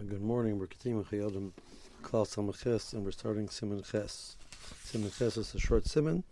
[0.00, 0.58] Uh, good morning.
[0.58, 1.50] We're continuing Chayodim
[2.02, 4.36] Klal Samaches, and we're starting Simon Ches.
[4.84, 6.24] Simon Ches is a short simon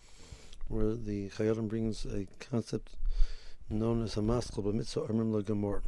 [0.69, 2.97] where the Chayodim brings a concept
[3.69, 5.83] known as a maskal b'mitzvah armim legamor.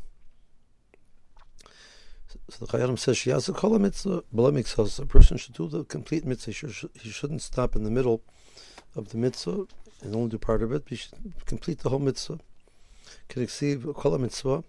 [2.51, 6.51] So the Chayodim says shiyasu kol mitzvah b'la A person should do the complete mitzvah.
[6.51, 8.23] He, should, he shouldn't stop in the middle
[8.95, 9.67] of the mitzvah
[10.03, 10.83] and only do part of it.
[10.87, 11.15] He should
[11.47, 12.41] complete the whole mitzvah.
[13.29, 14.65] Can exceed kol mitzvah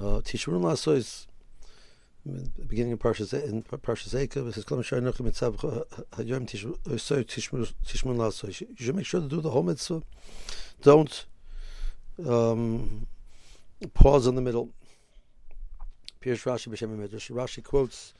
[0.00, 1.26] Tishurun Lasso is
[2.66, 4.48] beginning of Parshas in Parshas Eikav.
[4.48, 5.56] It says Kol Mishar Nochim Mitzav
[6.12, 8.46] Hayom Tishmun Lasso.
[8.46, 10.02] You should make sure to do the whole mitzvah.
[10.82, 11.26] Don't
[12.26, 13.06] um,
[13.92, 14.70] pause in the middle.
[16.20, 17.30] Piers Rashi b'Shem Medrash.
[17.30, 18.14] Rashi quotes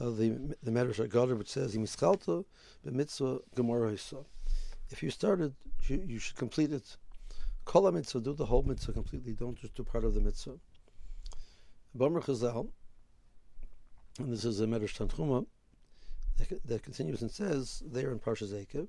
[0.00, 2.44] uh, the the Medrash Agadah, which says "Imischalta
[2.86, 3.96] b'mitzvah gemara
[4.90, 5.54] If you started,
[5.88, 6.96] you, you should complete it.
[7.64, 9.32] Kol mitzvah, do the whole mitzvah completely.
[9.32, 10.58] Don't just do part of the mitzvah.
[11.96, 12.68] Bomer Chazal,
[14.18, 15.46] and this is a Medrash Tanchuma,
[16.36, 18.88] that, that continues and says there in Parsha Zakev,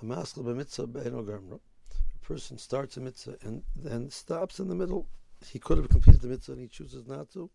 [0.00, 1.58] Hamaschil b'mitzvah gamra.
[1.58, 5.08] A person starts a mitzvah and then stops in the middle.
[5.44, 7.50] He could have completed the mitzvah and he chooses not to.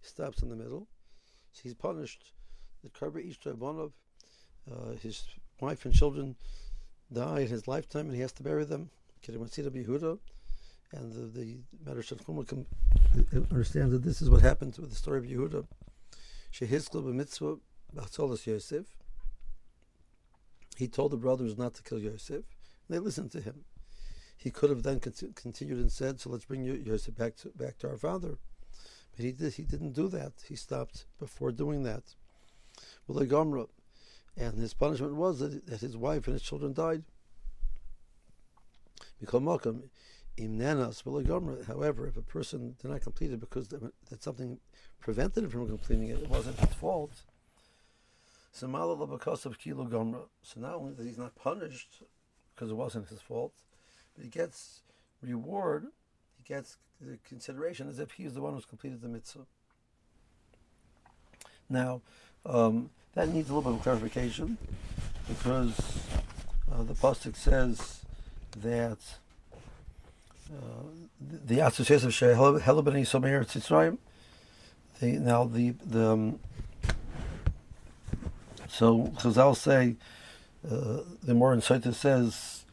[0.00, 0.86] He stops in the middle.
[1.52, 2.32] So he's punished.
[2.82, 3.22] The Karba
[3.58, 3.92] Bonov,
[4.70, 5.22] uh, his
[5.60, 6.34] wife and children
[7.12, 8.88] die in his lifetime and he has to bury them.
[9.22, 10.18] Kirimatzira Bihuda
[10.92, 12.12] and the, the Medrash
[13.50, 15.66] understands that this is what happened with the story of Yehuda.
[16.52, 17.60] Shehizkel b'mitzvah
[17.94, 18.86] b'atzolas Yosef.
[20.76, 22.36] He told the brothers not to kill Yosef.
[22.36, 22.44] And
[22.88, 23.64] they listened to him.
[24.36, 27.88] He could have then continued and said, "So let's bring Yosef back to back to
[27.88, 28.38] our father."
[29.14, 29.52] But he did.
[29.54, 30.32] He didn't do that.
[30.48, 32.14] He stopped before doing that.
[33.06, 33.68] Well, the Gomra,
[34.36, 37.04] and his punishment was that, that his wife and his children died.
[41.66, 44.58] However, if a person did not complete it because that something
[45.00, 47.12] prevented him from completing it, it wasn't his fault.
[48.52, 48.84] So not
[50.74, 52.02] only that he's not punished
[52.54, 53.52] because it wasn't his fault,
[54.14, 54.82] but he gets
[55.22, 55.86] reward,
[56.36, 59.46] he gets the consideration as if he was the one who's completed the mitzvah.
[61.68, 62.02] Now,
[62.44, 64.58] um, that needs a little bit of clarification
[65.28, 65.78] because
[66.72, 68.04] uh, the pasuk says
[68.58, 68.98] that
[71.20, 73.98] the association of Shehel ben Yisomeir Tzitzrayim.
[75.00, 76.40] The now the the um,
[78.68, 79.96] so Chazal say
[80.70, 82.64] uh, the more insight says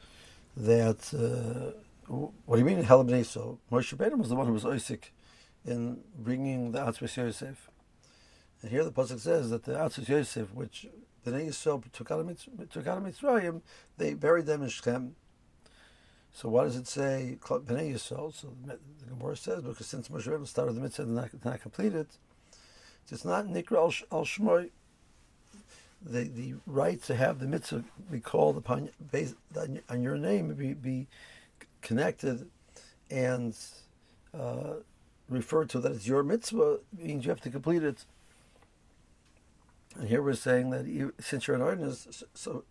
[0.56, 1.72] that uh,
[2.08, 5.14] what do you mean Hel ben So Moshe Rabbeinu was the one who was Isaac
[5.66, 7.70] in bringing the Atzmos Yosef.
[8.62, 10.88] And here the pasuk says that the Atzmos Yosef, which
[11.26, 13.62] Bnei Yisrael took out of Mitzrayim,
[13.98, 15.16] they buried them in Shechem
[16.38, 18.32] so why does it say Bnei Yisrael?
[18.32, 18.78] So the
[19.10, 22.06] Gemara says because since Moshe Rabbeinu started the mitzvah and not, not completed,
[23.10, 24.66] it's not Nikra al.
[26.06, 29.34] The the right to have the mitzvah be called upon based
[29.90, 31.08] on your name be be
[31.82, 32.48] connected
[33.10, 33.58] and
[34.40, 34.74] uh,
[35.30, 38.06] referred to that it's your mitzvah means you have to complete it.
[39.96, 42.64] And here we're saying that you, since you're an artist, so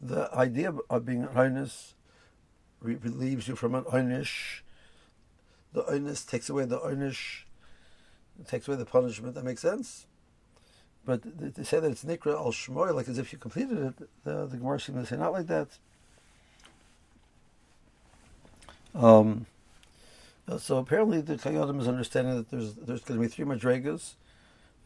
[0.00, 1.94] the idea of being an artist
[2.82, 4.60] relieves you from an einish.
[5.72, 7.42] The einish takes away the einish,
[8.46, 9.34] takes away the punishment.
[9.34, 10.06] That makes sense.
[11.04, 11.22] But
[11.54, 14.56] to say that it's nikra al shmoy, like as if you completed it, the, the
[14.56, 15.68] Gemara seems to say not like that.
[18.94, 19.46] Um,
[20.58, 24.14] so apparently the Chayei Adam is understanding that there's there's going to be three madregas.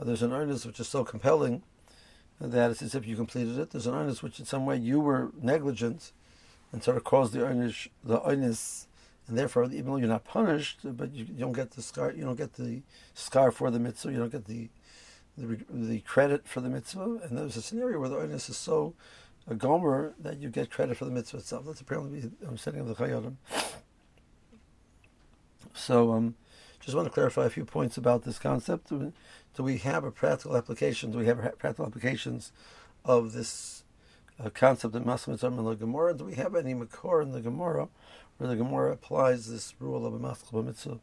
[0.01, 1.63] Uh, there's an earnest which is so compelling
[2.41, 3.71] that it's as if you completed it.
[3.71, 6.13] There's an earnest which in some way you were negligent
[6.73, 8.87] and sort of cause the einish, the einish,
[9.29, 12.25] and therefore even though you're not punished, but you, you, don't get the schar, you
[12.25, 12.83] don't get the
[13.15, 14.69] schar for the mitzvah, you don't get the
[15.39, 17.21] the, the credit for the mitzvah.
[17.25, 18.95] And there's a scenario where the einish is so
[19.49, 21.67] a gomer that you get credit for the mitzvah itself.
[21.67, 23.37] That's apparently the understanding of the Chayyim.
[25.75, 26.35] So, um,
[26.81, 28.89] just want to clarify a few points about this concept.
[28.89, 29.13] Do
[29.63, 31.11] we have a practical application?
[31.11, 32.53] Do we have practical applications
[33.05, 33.83] of this
[34.39, 36.15] a concept that Masmitzam in the Gemara.
[36.15, 37.89] Do we have any Makor in the Gemara
[38.39, 40.99] where the Gemara applies this rule of a Maskal Mitzvah?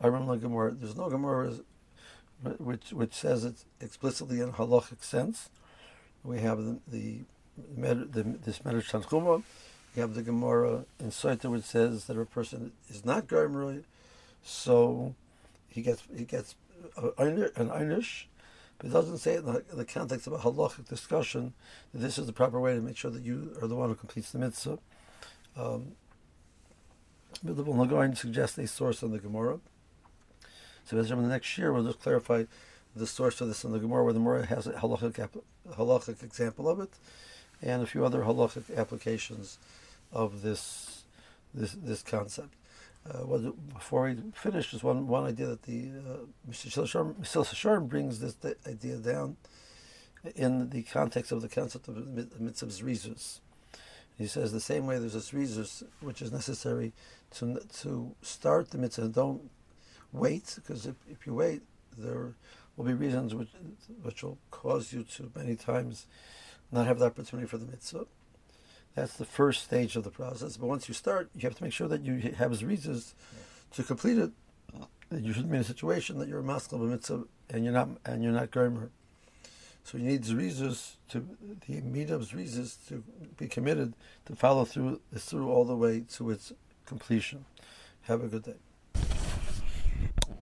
[0.00, 0.72] I remember the Gemara.
[0.72, 1.54] There's no Gemara
[2.58, 5.48] which which says it explicitly in halachic sense.
[6.24, 7.20] We have the the,
[7.76, 9.42] the this Medrash Tanchuma.
[9.94, 13.82] We have the Gemara in Soita which says that a person is not Gomer,
[14.42, 15.14] so
[15.68, 16.56] he gets he gets
[16.96, 17.36] an
[17.68, 18.24] einish
[18.82, 21.54] but it doesn't say in the, in the context of a halachic discussion
[21.92, 23.94] that this is the proper way to make sure that you are the one who
[23.94, 24.78] completes the mitzvah.
[25.56, 25.92] Um,
[27.44, 29.60] but the Vilna suggests a source in the Gemara
[30.84, 32.44] So in the next year, we'll just clarify
[32.96, 35.28] the source for this in the Gemara, where the Gemara has a halachic,
[35.70, 36.90] halachic example of it,
[37.62, 39.58] and a few other halachic applications
[40.12, 41.04] of this
[41.54, 42.54] this this concept.
[43.08, 46.16] Uh, well, before we finish, just one one idea that the uh,
[46.48, 47.14] Mr.
[47.24, 49.36] Sharm brings this idea down
[50.36, 53.40] in the context of the concept of the mitzvah's rizus.
[54.16, 56.92] He says the same way there's this rizus which is necessary
[57.36, 59.08] to to start the mitzvah.
[59.08, 59.50] Don't
[60.12, 61.62] wait because if, if you wait,
[61.98, 62.34] there
[62.76, 63.50] will be reasons which
[64.02, 66.06] which will cause you to many times
[66.70, 68.06] not have the opportunity for the mitzvah.
[68.94, 70.56] That's the first stage of the process.
[70.56, 73.14] But once you start, you have to make sure that you have the reasons
[73.72, 74.30] to complete it.
[75.10, 78.22] You shouldn't be in a situation that you're a maskal mitzvah and you're not and
[78.22, 78.90] you're not gomer.
[79.84, 81.26] So you need the reasons to
[81.66, 83.02] the meetup's reasons to
[83.36, 83.94] be committed
[84.26, 86.52] to follow through through all the way to its
[86.86, 87.44] completion.
[88.02, 88.71] Have a good day.